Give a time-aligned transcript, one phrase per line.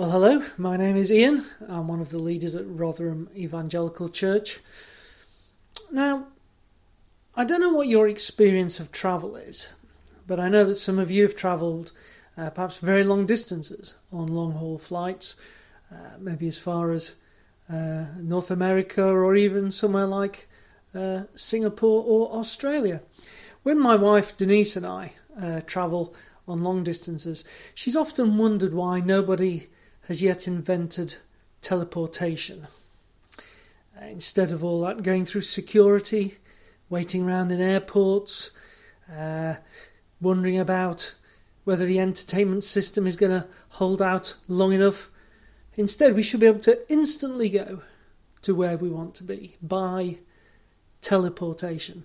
[0.00, 1.44] Well, hello, my name is Ian.
[1.68, 4.60] I'm one of the leaders at Rotherham Evangelical Church.
[5.92, 6.28] Now,
[7.36, 9.74] I don't know what your experience of travel is,
[10.26, 11.92] but I know that some of you have travelled
[12.34, 15.36] uh, perhaps very long distances on long haul flights,
[15.92, 17.16] uh, maybe as far as
[17.70, 20.48] uh, North America or even somewhere like
[20.94, 23.02] uh, Singapore or Australia.
[23.64, 26.14] When my wife Denise and I uh, travel
[26.48, 27.44] on long distances,
[27.74, 29.68] she's often wondered why nobody
[30.10, 31.14] has yet invented
[31.60, 32.66] teleportation.
[34.02, 36.36] Instead of all that going through security,
[36.88, 38.50] waiting around in airports,
[39.16, 39.54] uh,
[40.20, 41.14] wondering about
[41.62, 45.12] whether the entertainment system is going to hold out long enough.
[45.76, 47.82] Instead, we should be able to instantly go
[48.42, 50.16] to where we want to be by
[51.00, 52.02] teleportation.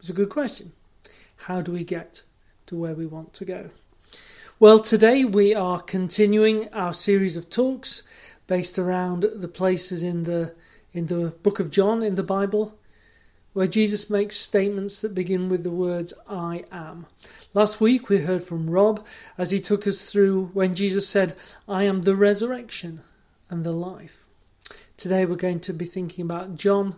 [0.00, 0.72] It's a good question.
[1.36, 2.24] How do we get
[2.66, 3.70] to where we want to go?
[4.60, 8.04] Well, today we are continuing our series of talks
[8.46, 10.54] based around the places in the
[10.92, 12.78] in the book of John in the Bible
[13.52, 17.06] where Jesus makes statements that begin with the words I am.
[17.52, 19.04] Last week we heard from Rob
[19.36, 21.34] as he took us through when Jesus said,
[21.68, 23.00] I am the resurrection
[23.50, 24.24] and the life.
[24.96, 26.94] Today we're going to be thinking about John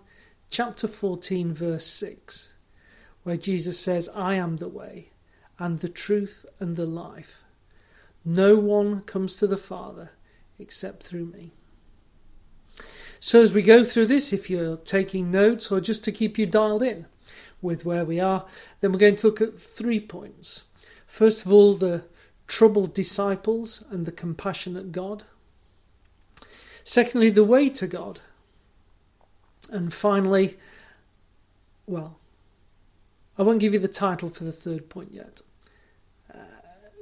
[0.50, 2.52] chapter 14, verse 6,
[3.23, 5.08] where Jesus says, I am the way
[5.58, 7.45] and the truth and the life.
[8.28, 10.10] No one comes to the Father
[10.58, 11.52] except through me.
[13.20, 16.44] So, as we go through this, if you're taking notes or just to keep you
[16.44, 17.06] dialed in
[17.62, 18.44] with where we are,
[18.80, 20.64] then we're going to look at three points.
[21.06, 22.05] First of all, the
[22.48, 25.22] troubled disciples and the compassionate God.
[26.84, 28.20] Secondly, the way to God.
[29.70, 30.56] And finally,
[31.86, 32.18] well,
[33.38, 35.40] I won't give you the title for the third point yet.
[36.33, 36.38] Uh,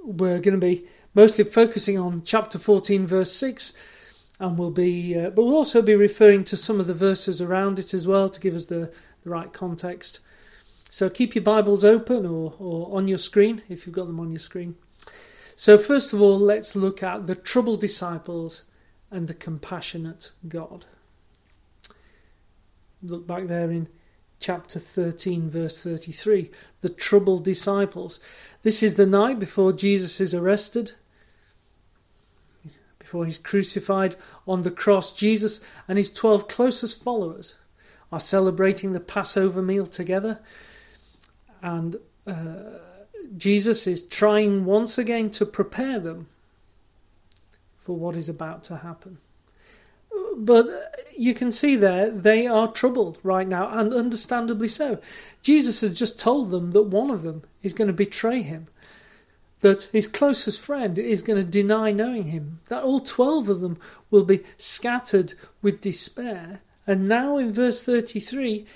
[0.05, 3.73] we're going to be mostly focusing on chapter 14, verse 6,
[4.41, 7.79] and we'll be, uh, but we'll also be referring to some of the verses around
[7.79, 10.21] it as well to give us the, the right context.
[10.91, 14.31] So keep your Bibles open or, or on your screen if you've got them on
[14.31, 14.77] your screen.
[15.56, 18.65] So, first of all, let's look at the troubled disciples
[19.11, 20.84] and the compassionate God.
[23.03, 23.88] Look back there in
[24.41, 26.50] chapter 13, verse 33.
[26.81, 28.19] The troubled disciples.
[28.62, 30.93] This is the night before Jesus is arrested
[33.14, 37.54] before he's crucified on the cross, Jesus and his 12 closest followers
[38.10, 40.41] are celebrating the Passover meal together.
[41.62, 41.94] And
[42.26, 42.80] uh,
[43.36, 46.26] Jesus is trying once again to prepare them
[47.76, 49.19] for what is about to happen.
[50.36, 50.66] But
[51.16, 54.98] you can see there, they are troubled right now, and understandably so.
[55.41, 58.66] Jesus has just told them that one of them is going to betray him
[59.64, 63.78] that his closest friend is going to deny knowing him, that all 12 of them
[64.10, 65.32] will be scattered
[65.62, 66.60] with despair.
[66.86, 68.66] And now in verse 33,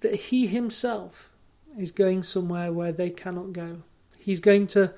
[0.00, 1.30] that he himself
[1.78, 3.84] is going somewhere where they cannot go.
[4.18, 4.92] He's going to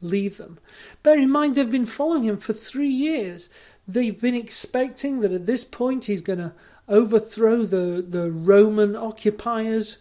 [0.00, 0.58] leave them.
[1.02, 3.50] Bear in mind, they've been following him for three years.
[3.86, 6.54] They've been expecting that at this point he's going to
[6.88, 9.98] overthrow the, the Roman occupiers,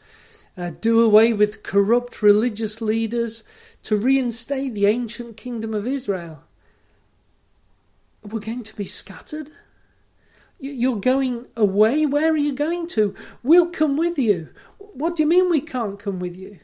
[0.58, 3.44] uh, do away with corrupt religious leaders,
[3.84, 6.44] to reinstate the ancient kingdom of Israel.
[8.24, 9.50] We're going to be scattered.
[10.60, 12.06] You're going away?
[12.06, 13.16] Where are you going to?
[13.44, 14.50] We'll come with you.
[14.78, 16.60] What do you mean we can't come with you?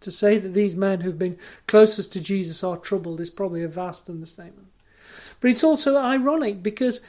[0.00, 1.36] To say that these men who've been
[1.66, 4.68] closest to Jesus are troubled is probably a vast understatement.
[5.40, 7.02] But it's also ironic because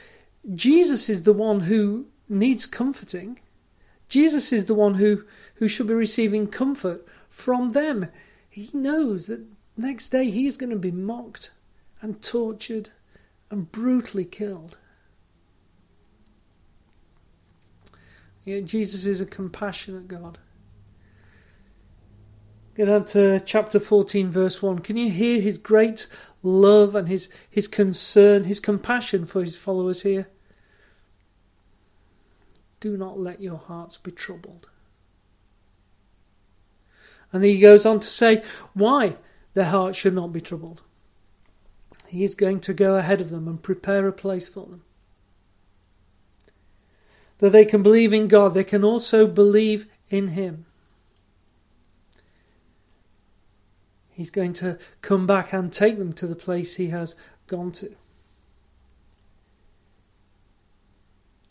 [0.54, 3.38] Jesus is the one who needs comforting.
[4.08, 8.06] Jesus is the one who, who should be receiving comfort from them.
[8.48, 9.44] He knows that
[9.76, 11.50] next day he is going to be mocked
[12.00, 12.90] and tortured
[13.50, 14.76] and brutally killed.
[18.44, 20.38] Yet Jesus is a compassionate God.
[22.74, 24.80] Get up to chapter 14, verse 1.
[24.80, 26.06] Can you hear his great
[26.42, 30.28] love and his, his concern, his compassion for his followers here?
[32.80, 34.68] Do not let your hearts be troubled.
[37.32, 38.42] And then he goes on to say
[38.74, 39.16] why
[39.54, 40.82] their hearts should not be troubled.
[42.08, 44.82] He is going to go ahead of them and prepare a place for them.
[47.38, 50.66] That they can believe in God, they can also believe in Him.
[54.10, 57.94] He's going to come back and take them to the place He has gone to.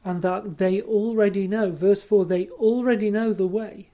[0.05, 3.90] And that they already know, verse 4, they already know the way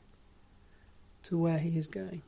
[1.28, 2.22] to where he is going.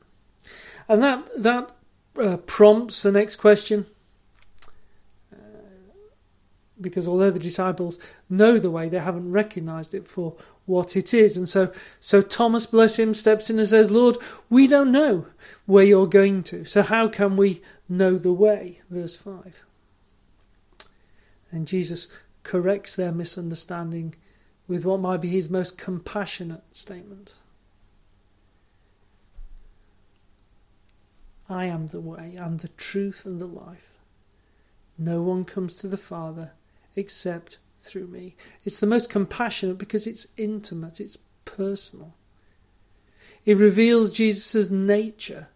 [0.88, 1.72] And that that
[2.20, 3.86] uh, prompts the next question.
[5.32, 5.36] Uh,
[6.80, 7.98] because although the disciples
[8.28, 10.36] know the way, they haven't recognized it for
[10.66, 11.36] what it is.
[11.36, 14.16] And so, so Thomas, bless him, steps in and says, Lord,
[14.48, 15.26] we don't know
[15.66, 16.64] where you're going to.
[16.64, 18.80] So how can we know the way?
[18.88, 19.64] Verse 5.
[21.50, 22.08] And Jesus
[22.42, 24.14] corrects their misunderstanding
[24.68, 27.34] with what might be his most compassionate statement.
[31.50, 33.98] I am the way, and the truth, and the life.
[34.96, 36.52] No one comes to the Father
[36.94, 38.36] except through me.
[38.64, 42.14] It's the most compassionate because it's intimate, it's personal.
[43.44, 45.48] It reveals Jesus' nature,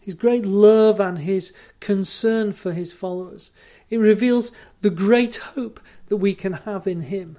[0.00, 3.50] his great love and his concern for his followers.
[3.90, 7.38] It reveals the great hope that we can have in him.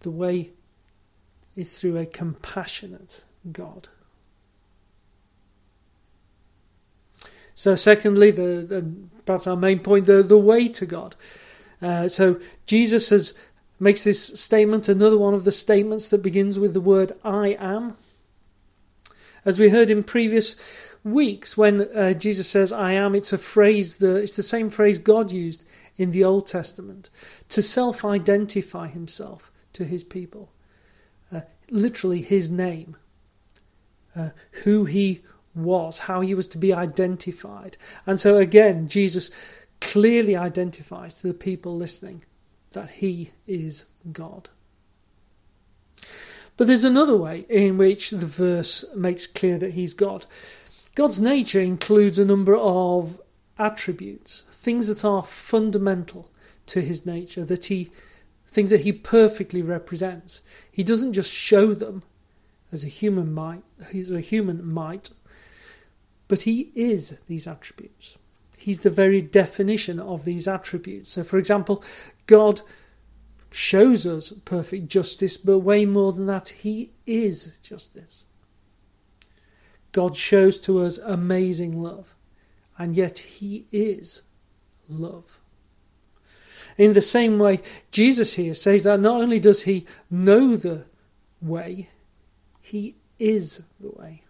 [0.00, 0.50] The way
[1.56, 3.88] is through a compassionate God.
[7.58, 8.86] So, secondly, the, the
[9.26, 11.16] perhaps our main point, the the way to God.
[11.82, 13.36] Uh, so Jesus has
[13.80, 17.96] makes this statement another one of the statements that begins with the word "I am."
[19.44, 20.54] As we heard in previous
[21.02, 23.96] weeks, when uh, Jesus says "I am," it's a phrase.
[23.96, 25.64] The it's the same phrase God used
[25.96, 27.10] in the Old Testament
[27.48, 30.52] to self-identify Himself to His people.
[31.32, 31.40] Uh,
[31.70, 32.96] literally, His name,
[34.14, 34.30] uh,
[34.62, 35.22] who He
[35.64, 37.76] was, how he was to be identified.
[38.06, 39.30] And so again, Jesus
[39.80, 42.24] clearly identifies to the people listening
[42.72, 44.48] that he is God.
[46.56, 50.26] But there's another way in which the verse makes clear that he's God.
[50.96, 53.20] God's nature includes a number of
[53.58, 56.28] attributes, things that are fundamental
[56.66, 57.90] to his nature, that he
[58.48, 60.42] things that he perfectly represents.
[60.72, 62.02] He doesn't just show them
[62.72, 63.62] as a human might,
[63.92, 65.10] he's a human might,
[66.28, 68.18] but he is these attributes.
[68.56, 71.10] He's the very definition of these attributes.
[71.10, 71.82] So, for example,
[72.26, 72.60] God
[73.50, 78.24] shows us perfect justice, but way more than that, he is justice.
[79.92, 82.14] God shows to us amazing love,
[82.76, 84.22] and yet he is
[84.88, 85.40] love.
[86.76, 87.60] In the same way,
[87.90, 90.84] Jesus here says that not only does he know the
[91.40, 91.88] way,
[92.60, 94.22] he is the way.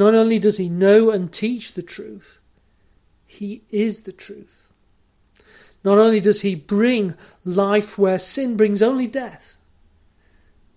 [0.00, 2.38] Not only does he know and teach the truth,
[3.26, 4.72] he is the truth.
[5.84, 7.14] Not only does he bring
[7.44, 9.58] life where sin brings only death,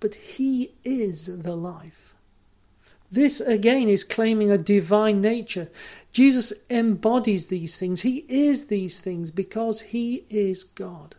[0.01, 2.13] but he is the life.
[3.09, 5.69] This again is claiming a divine nature.
[6.11, 8.01] Jesus embodies these things.
[8.01, 11.15] He is these things because he is God.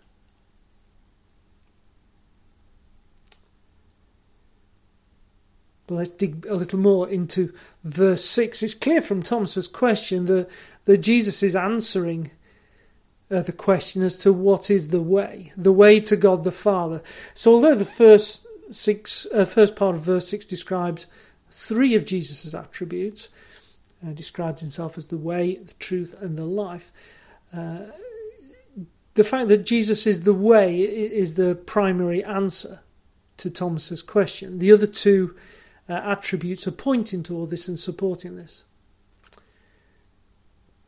[5.87, 7.53] But let's dig a little more into
[7.83, 8.63] verse 6.
[8.63, 10.49] It's clear from Thomas's question that,
[10.87, 12.31] that Jesus is answering
[13.31, 17.03] uh, the question as to what is the way, the way to God the Father.
[17.35, 21.07] So, although the first six, uh, first part of verse 6 describes
[21.51, 23.29] three of Jesus' attributes,
[24.07, 26.93] uh, describes himself as the way, the truth, and the life.
[27.55, 27.87] Uh,
[29.15, 32.81] the fact that Jesus is the way is the primary answer
[33.37, 34.59] to Thomas's question.
[34.59, 35.35] The other two
[35.89, 38.65] uh, attributes are pointing to all this and supporting this.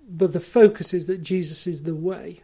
[0.08, 2.42] But the focus is that Jesus is the way.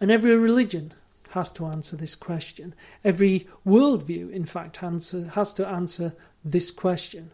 [0.00, 0.92] And every religion
[1.30, 2.74] has to answer this question.
[3.02, 6.14] Every worldview, in fact, answer, has to answer
[6.44, 7.30] this question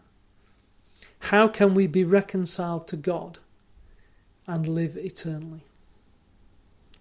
[1.19, 3.39] How can we be reconciled to God
[4.47, 5.65] and live eternally?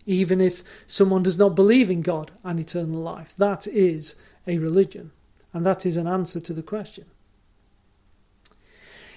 [0.06, 5.12] Even if someone does not believe in God and eternal life, that is a religion.
[5.52, 7.07] And that is an answer to the question.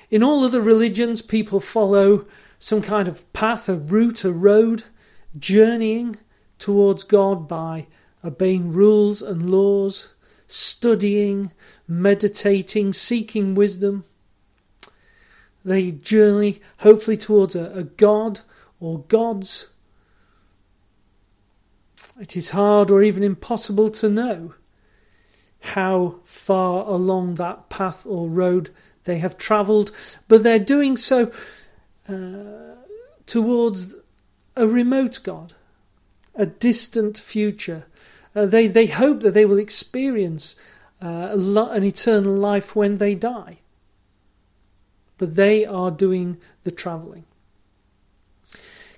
[0.09, 2.25] In all other religions, people follow
[2.59, 4.83] some kind of path, a route, a road,
[5.37, 6.17] journeying
[6.59, 7.87] towards God by
[8.23, 10.13] obeying rules and laws,
[10.47, 11.51] studying,
[11.87, 14.05] meditating, seeking wisdom.
[15.65, 18.41] They journey hopefully towards a, a God
[18.79, 19.73] or gods.
[22.19, 24.53] It is hard or even impossible to know
[25.63, 28.69] how far along that path or road
[29.05, 29.91] they have travelled,
[30.27, 31.31] but they're doing so
[32.07, 32.75] uh,
[33.25, 33.95] towards
[34.55, 35.53] a remote God,
[36.35, 37.85] a distant future.
[38.35, 40.55] Uh, they, they hope that they will experience
[41.01, 43.59] uh, an eternal life when they die.
[45.17, 47.23] But they are doing the travelling.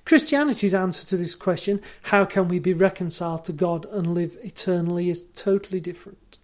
[0.04, 5.10] Christianity's answer to this question, how can we be reconciled to God and live eternally,
[5.10, 6.38] is totally different.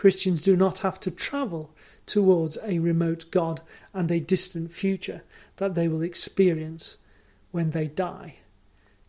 [0.00, 1.74] Christians do not have to travel
[2.06, 3.60] towards a remote God
[3.92, 5.24] and a distant future
[5.58, 6.96] that they will experience
[7.50, 8.36] when they die.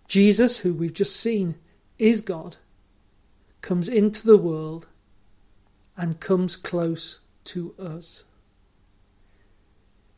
[0.10, 1.56] Jesus, who we've just seen
[1.98, 2.58] is God,
[3.62, 4.90] comes into the world
[5.96, 8.26] and comes close to us.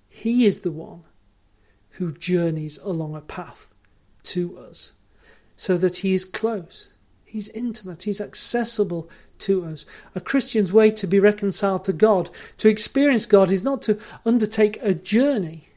[0.10, 1.03] He is the one
[1.92, 3.75] who journeys along a path
[4.24, 4.94] to us
[5.56, 6.89] so that he is close,
[7.24, 9.08] he's intimate, he's accessible
[9.43, 9.85] to us.
[10.15, 14.77] A Christian's way to be reconciled to God, to experience God, is not to undertake
[14.81, 15.67] a journey,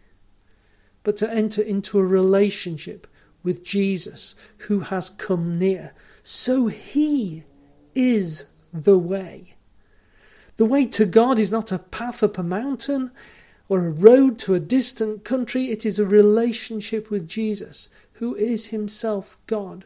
[1.02, 3.06] but to enter into a relationship
[3.42, 4.35] with Jesus
[4.66, 5.94] who has come near.
[6.23, 7.44] So he
[7.94, 9.54] is the way.
[10.56, 13.12] The way to God is not a path up a mountain
[13.68, 18.68] or a road to a distant country, it is a relationship with Jesus, who is
[18.68, 19.85] himself God,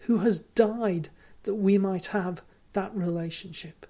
[0.00, 1.08] who has died
[1.44, 2.42] that we might have
[2.72, 3.86] that relationship.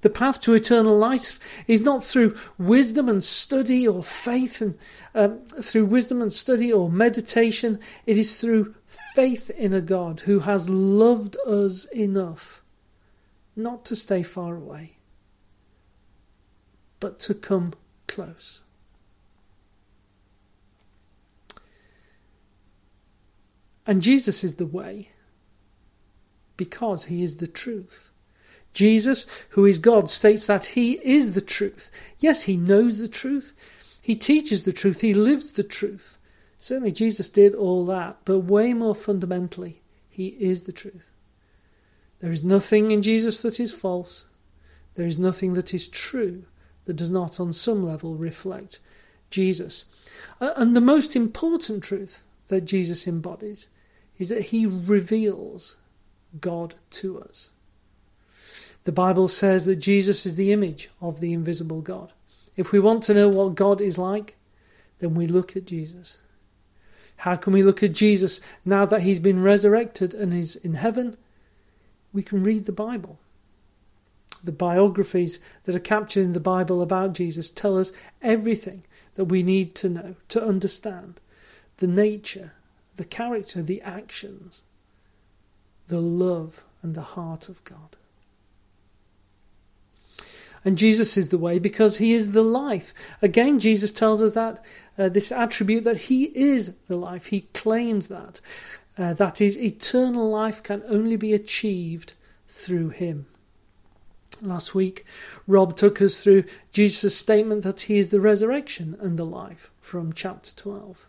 [0.00, 4.78] The path to eternal life is not through wisdom and study or faith and
[5.14, 7.80] um, through wisdom and study or meditation.
[8.06, 12.62] It is through faith in a God who has loved us enough
[13.56, 14.98] not to stay far away,
[17.00, 17.74] but to come
[18.06, 18.60] close.
[23.84, 25.10] And Jesus is the way
[26.58, 28.10] because he is the truth.
[28.74, 31.90] Jesus, who is God, states that he is the truth.
[32.18, 33.54] Yes, he knows the truth.
[34.02, 35.00] He teaches the truth.
[35.00, 36.18] He lives the truth.
[36.58, 41.08] Certainly, Jesus did all that, but way more fundamentally, he is the truth.
[42.20, 44.26] There is nothing in Jesus that is false.
[44.96, 46.44] There is nothing that is true
[46.84, 48.80] that does not, on some level, reflect
[49.30, 49.86] Jesus.
[50.40, 53.68] And the most important truth that Jesus embodies
[54.18, 55.76] is that he reveals
[56.40, 57.50] God to us.
[58.84, 62.12] The Bible says that Jesus is the image of the invisible God.
[62.56, 64.36] If we want to know what God is like,
[64.98, 66.18] then we look at Jesus.
[67.18, 71.16] How can we look at Jesus now that he's been resurrected and is in heaven?
[72.12, 73.18] We can read the Bible.
[74.42, 77.92] The biographies that are captured in the Bible about Jesus tell us
[78.22, 78.84] everything
[79.16, 81.20] that we need to know to understand
[81.78, 82.52] the nature,
[82.96, 84.62] the character, the actions
[85.88, 87.96] the love and the heart of God.
[90.64, 92.92] And Jesus is the way because he is the life.
[93.22, 94.64] Again, Jesus tells us that
[94.98, 97.26] uh, this attribute that he is the life.
[97.26, 98.40] He claims that.
[98.96, 102.14] Uh, that is, eternal life can only be achieved
[102.48, 103.26] through him.
[104.42, 105.04] Last week,
[105.46, 110.12] Rob took us through Jesus' statement that he is the resurrection and the life from
[110.12, 111.06] chapter 12.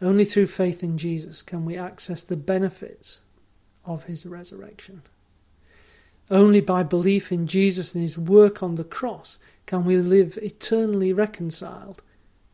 [0.00, 3.20] Only through faith in Jesus can we access the benefits
[3.84, 5.02] of his resurrection.
[6.30, 11.12] Only by belief in Jesus and his work on the cross can we live eternally
[11.12, 12.02] reconciled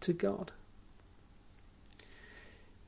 [0.00, 0.52] to God.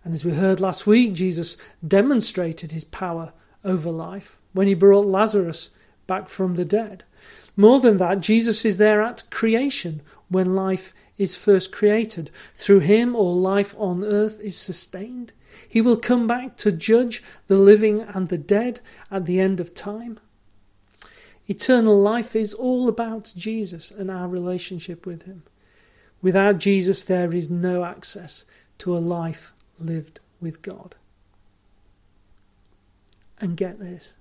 [0.04, 1.56] And as we heard last week, Jesus
[1.86, 3.32] demonstrated his power
[3.64, 5.70] over life when he brought Lazarus
[6.06, 7.04] back from the dead.
[7.56, 12.30] More than that, Jesus is there at creation when life is first created.
[12.54, 15.32] Through him, all life on earth is sustained.
[15.68, 18.80] He will come back to judge the living and the dead
[19.10, 20.18] at the end of time.
[21.48, 25.42] Eternal life is all about Jesus and our relationship with Him.
[26.20, 28.44] Without Jesus, there is no access
[28.78, 30.94] to a life lived with God.
[33.40, 34.12] And get this.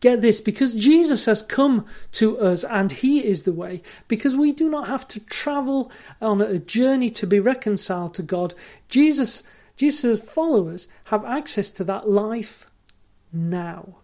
[0.00, 4.50] Get this, because Jesus has come to us and He is the way, because we
[4.52, 8.52] do not have to travel on a journey to be reconciled to God.
[8.88, 9.44] Jesus
[9.76, 12.70] Jesus' followers have access to that life
[13.32, 13.96] now.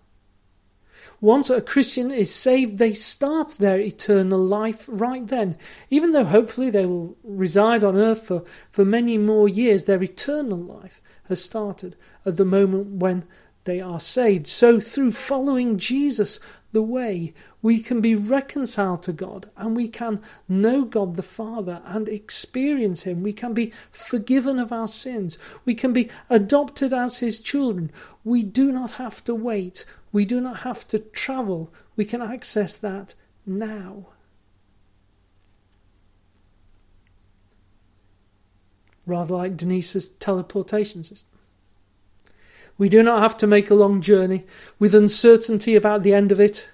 [1.21, 5.57] Once a Christian is saved, they start their eternal life right then.
[5.91, 10.59] Even though hopefully they will reside on earth for, for many more years, their eternal
[10.59, 13.25] life has started at the moment when
[13.65, 14.47] they are saved.
[14.47, 16.39] So, through following Jesus,
[16.73, 17.33] the way,
[17.63, 23.05] we can be reconciled to God and we can know God the Father and experience
[23.05, 23.23] Him.
[23.23, 25.39] We can be forgiven of our sins.
[25.65, 27.91] We can be adopted as His children.
[28.23, 29.87] We do not have to wait.
[30.13, 31.73] We do not have to travel.
[31.97, 33.15] We can access that
[33.47, 34.09] now.
[39.07, 41.38] Rather like Denise's teleportation system.
[42.79, 44.45] We do not have to make a long journey
[44.79, 46.71] with uncertainty about the end of it,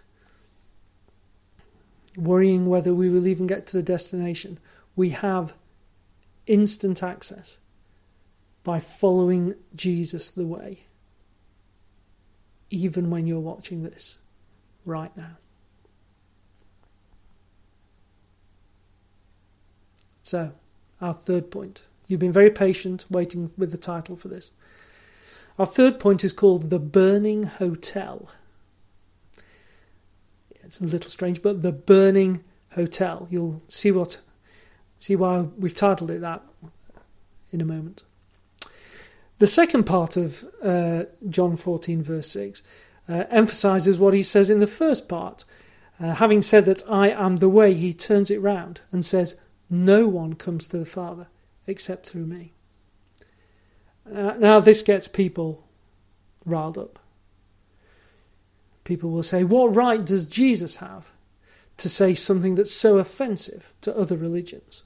[2.14, 4.58] worrying whether we will even get to the destination.
[4.94, 5.54] We have
[6.46, 7.56] instant access
[8.62, 10.80] by following Jesus the way,
[12.70, 14.18] even when you're watching this
[14.84, 15.38] right now.
[20.22, 20.52] So,
[21.00, 21.82] our third point.
[22.08, 24.50] You've been very patient waiting with the title for this.
[25.58, 28.28] Our third point is called The Burning Hotel.
[30.50, 33.28] It's a little strange, but The Burning Hotel.
[33.30, 34.20] You'll see what
[34.98, 36.42] see why we've titled it that
[37.52, 38.02] in a moment.
[39.38, 42.62] The second part of uh, John 14, verse 6,
[43.08, 45.44] uh, emphasizes what he says in the first part.
[46.00, 49.36] Uh, having said that I am the way, he turns it round and says,
[49.70, 51.28] No one comes to the Father
[51.66, 52.54] except through me.
[54.06, 55.64] Uh, now, this gets people
[56.44, 56.98] riled up.
[58.84, 61.12] People will say, What right does Jesus have
[61.78, 64.82] to say something that's so offensive to other religions?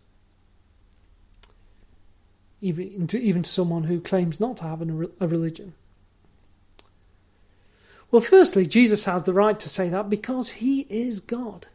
[2.61, 5.75] Even to, even to someone who claims not to have a religion.
[8.11, 11.67] Well, firstly, Jesus has the right to say that because he is God.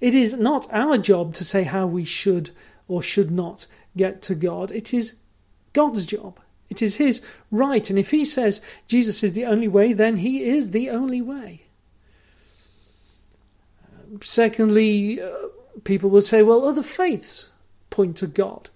[0.00, 2.50] It is not our job to say how we should
[2.88, 4.72] or should not get to God.
[4.72, 5.21] It is
[5.72, 6.40] God's job.
[6.70, 7.88] It is his right.
[7.90, 11.64] And if he says Jesus is the only way, then he is the only way.
[14.22, 15.30] Secondly, uh,
[15.84, 17.50] people will say, well, other faiths
[17.90, 18.70] point to God.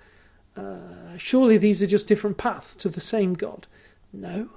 [0.56, 3.66] Uh, surely these are just different paths to the same God.
[4.12, 4.50] No.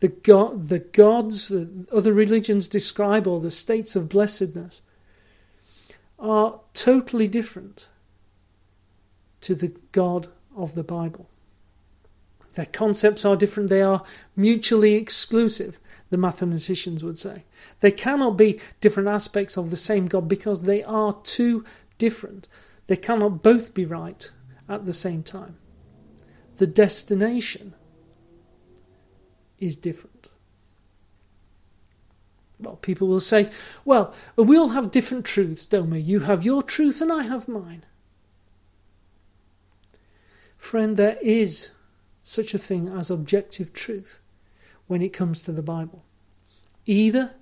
[0.00, 4.80] The, God, the gods that other religions describe, or the states of blessedness,
[6.18, 7.88] are totally different
[9.40, 11.28] to the God of the Bible.
[12.54, 14.02] Their concepts are different, they are
[14.34, 15.78] mutually exclusive,
[16.10, 17.44] the mathematicians would say.
[17.80, 21.64] They cannot be different aspects of the same God because they are too
[21.98, 22.48] different.
[22.88, 24.28] They cannot both be right
[24.68, 25.56] at the same time.
[26.56, 27.74] The destination
[29.60, 30.30] is different.
[32.58, 33.50] Well, people will say,
[33.84, 36.00] well, we all have different truths, don't we?
[36.00, 37.84] You have your truth and I have mine.
[40.58, 41.70] Friend, there is
[42.22, 44.18] such a thing as objective truth
[44.86, 46.04] when it comes to the Bible.
[46.84, 47.32] Either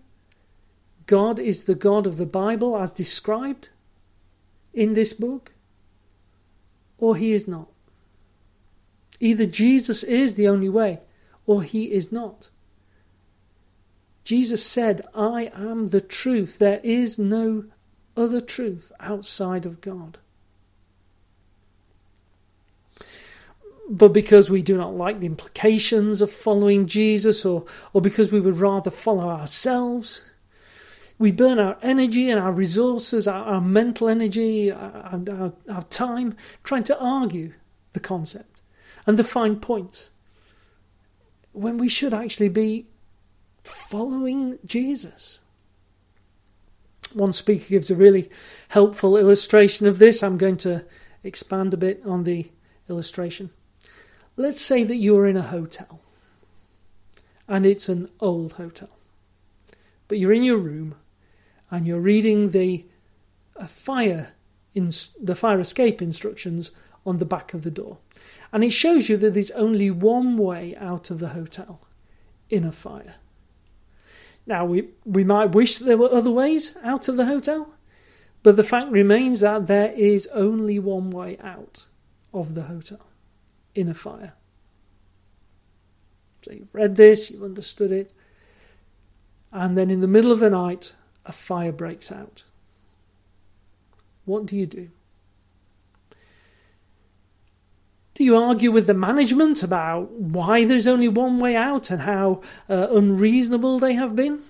[1.07, 3.71] God is the God of the Bible as described
[4.73, 5.53] in this book,
[6.99, 7.69] or he is not.
[9.19, 11.01] Either Jesus is the only way,
[11.47, 12.51] or he is not.
[14.25, 16.59] Jesus said, I am the truth.
[16.59, 17.65] There is no
[18.17, 20.19] other truth outside of God.
[23.89, 28.41] But because we do not like the implications of following Jesus or, or because we
[28.41, 30.29] would rather follow ourselves.
[31.19, 36.37] We burn our energy and our resources, our, our mental energy, our, our, our time
[36.65, 37.55] trying to argue
[37.93, 38.63] the concept
[39.07, 40.11] and the fine points
[41.53, 42.87] when we should actually be
[43.63, 45.41] following Jesus.
[47.15, 48.29] One speaker gives a really
[48.69, 50.23] helpful illustration of this.
[50.23, 50.85] I'm going to
[51.23, 52.51] expand a bit on the
[52.91, 53.51] illustration.
[54.39, 56.01] Let's say that you're in a hotel
[57.49, 58.91] and it's an old hotel,
[60.09, 60.95] but you're in your room
[61.71, 62.85] and you're reading the
[63.67, 64.33] fire
[64.75, 64.91] in,
[65.23, 66.71] the fire escape instructions
[67.07, 67.97] on the back of the door,
[68.53, 71.81] and it shows you that there's only one way out of the hotel
[72.51, 73.15] in a fire.
[74.47, 77.73] Now we we might wish there were other ways out of the hotel,
[78.43, 81.87] but the fact remains that there is only one way out
[82.35, 83.06] of the hotel
[83.77, 84.33] in a fire.
[86.41, 88.13] So you've read this, you've understood it,
[89.53, 92.45] and then in the middle of the night, a fire breaks out.
[94.25, 94.91] What do you do?
[98.15, 102.41] Do you argue with the management about why there's only one way out and how
[102.69, 104.41] uh, unreasonable they have been?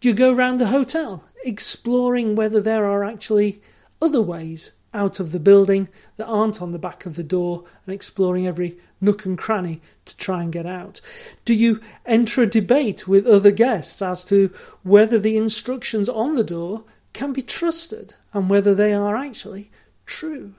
[0.00, 3.60] Do you go round the hotel exploring whether there are actually
[4.00, 7.94] other ways out of the building that aren't on the back of the door and
[7.94, 11.00] exploring every nook and cranny to try and get out?
[11.44, 14.52] Do you enter a debate with other guests as to
[14.82, 19.70] whether the instructions on the door can be trusted and whether they are actually
[20.06, 20.54] true?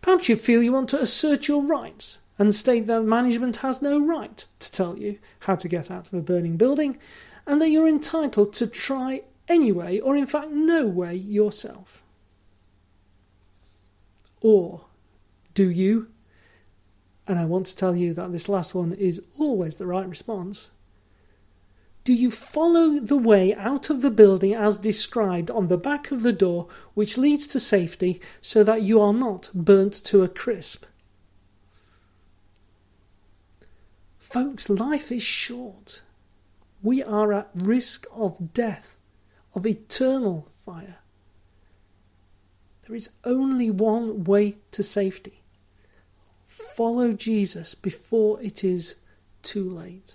[0.00, 3.98] Perhaps you feel you want to assert your rights and state that management has no
[3.98, 6.98] right to tell you how to get out of a burning building
[7.46, 12.02] and that you're entitled to try anyway or in fact no way yourself.
[14.46, 14.84] Or
[15.54, 16.06] do you?
[17.26, 20.70] And I want to tell you that this last one is always the right response.
[22.04, 26.22] Do you follow the way out of the building as described on the back of
[26.22, 30.84] the door, which leads to safety, so that you are not burnt to a crisp?
[34.16, 36.02] Folks, life is short.
[36.84, 39.00] we are at risk of death,
[39.56, 40.98] of eternal fire.
[42.86, 45.42] There is only one way to safety.
[46.44, 49.02] Follow Jesus before it is
[49.42, 50.14] too late.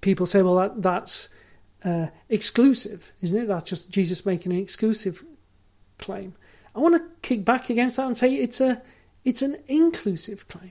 [0.00, 1.28] People say, well, that, that's
[1.84, 3.48] uh, exclusive, isn't it?
[3.48, 5.24] That's just Jesus making an exclusive
[5.98, 6.34] claim.
[6.74, 8.80] I want to kick back against that and say it's a
[9.24, 10.70] it's an inclusive claim.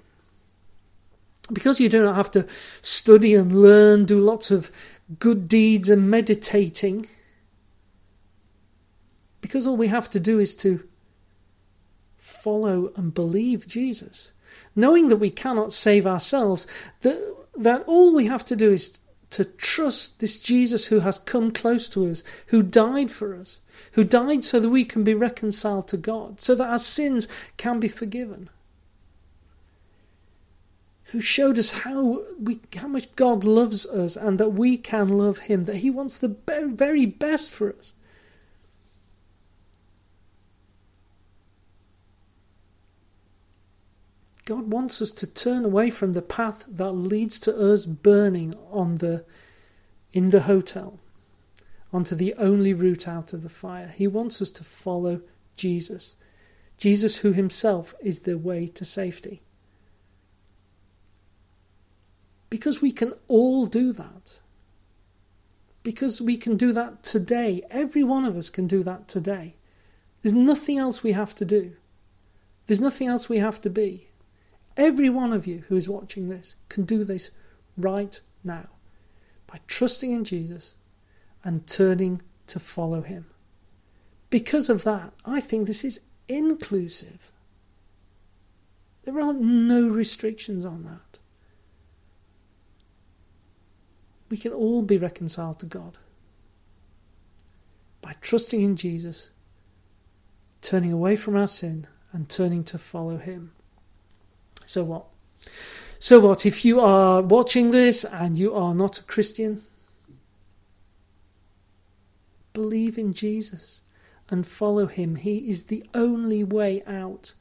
[1.52, 2.48] Because you do not have to
[2.82, 4.72] study and learn, do lots of
[5.20, 7.08] good deeds and meditating.
[9.47, 10.83] Because all we have to do is to
[12.17, 14.33] follow and believe Jesus.
[14.75, 16.67] Knowing that we cannot save ourselves,
[16.99, 17.17] that,
[17.55, 21.88] that all we have to do is to trust this Jesus who has come close
[21.88, 23.62] to us, who died for us,
[23.93, 27.79] who died so that we can be reconciled to God, so that our sins can
[27.79, 28.49] be forgiven.
[31.12, 35.39] Who showed us how we how much God loves us and that we can love
[35.39, 37.93] him, that he wants the very best for us.
[44.47, 48.95] God wants us to turn away from the path that leads to us burning on
[48.95, 49.25] the
[50.13, 51.01] in the hotel
[51.91, 53.93] onto the only route out of the fire.
[53.93, 55.19] He wants us to follow
[55.57, 56.15] Jesus.
[56.77, 59.41] Jesus who himself is the way to safety.
[62.49, 64.39] Because we can all do that.
[65.83, 67.63] Because we can do that today.
[67.69, 69.55] Every one of us can do that today.
[70.21, 71.73] There's nothing else we have to do.
[72.65, 74.07] There's nothing else we have to be.
[74.78, 77.32] Every one of you who is watching this can do this
[77.76, 78.68] right now
[79.48, 80.76] by trusting in Jesus
[81.44, 83.26] and turning to follow him.
[84.30, 87.32] Because of that, I think this is inclusive.
[89.04, 91.20] There are no restrictions on that.
[94.30, 95.98] We can all be reconciled to God
[98.02, 99.30] by trusting in Jesus,
[100.62, 103.54] turning away from our sin, and turning to follow him.
[104.67, 105.06] So what?
[105.97, 106.45] So what?
[106.45, 109.63] If you are watching this and you are not a Christian,
[112.51, 113.82] believe in Jesus
[114.30, 115.15] and follow him.
[115.15, 117.34] He is the only way out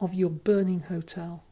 [0.00, 1.42] of your burning hotel.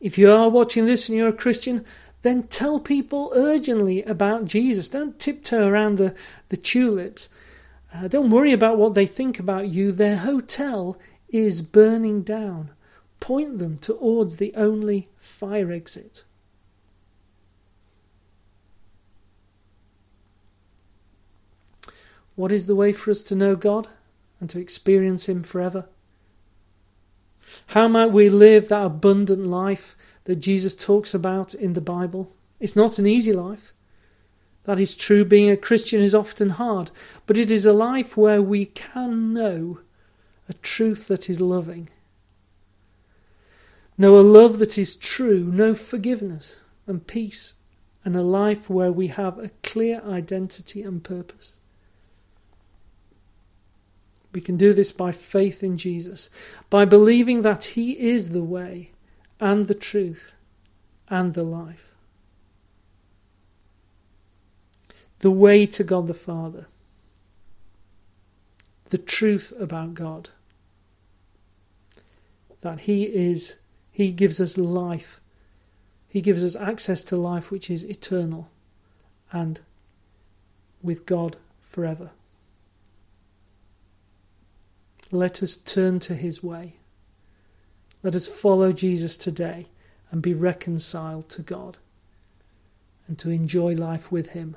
[0.00, 1.84] If you are watching this and you're a Christian,
[2.22, 4.88] then tell people urgently about Jesus.
[4.88, 6.16] Don't tiptoe around the,
[6.48, 7.28] the tulips.
[7.94, 9.92] Uh, don't worry about what they think about you.
[9.92, 10.96] Their hotel
[11.32, 12.70] is burning down.
[13.20, 16.24] Point them towards the only fire exit.
[22.34, 23.88] What is the way for us to know God
[24.40, 25.86] and to experience Him forever?
[27.68, 32.32] How might we live that abundant life that Jesus talks about in the Bible?
[32.58, 33.72] It's not an easy life.
[34.64, 36.90] That is true, being a Christian is often hard,
[37.26, 39.80] but it is a life where we can know
[40.52, 41.88] a truth that is loving.
[43.96, 47.54] No, a love that is true, know forgiveness and peace,
[48.04, 51.56] and a life where we have a clear identity and purpose.
[54.34, 56.28] We can do this by faith in Jesus,
[56.68, 58.90] by believing that He is the way
[59.40, 60.34] and the truth
[61.08, 61.94] and the life.
[65.20, 66.66] The way to God the Father,
[68.90, 70.28] the truth about God
[72.62, 75.20] that He is, He gives us life.
[76.08, 78.50] He gives us access to life which is eternal
[79.30, 79.60] and
[80.82, 82.10] with God forever.
[85.10, 86.74] Let us turn to His way.
[88.02, 89.66] Let us follow Jesus today
[90.10, 91.78] and be reconciled to God
[93.06, 94.56] and to enjoy life with Him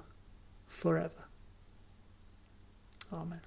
[0.67, 1.25] forever.
[3.11, 3.44] Amen.